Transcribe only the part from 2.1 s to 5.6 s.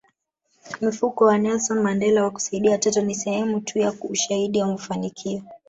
wa kusaidia watoto ni sehemu tu ya ushahidi wa mafanikio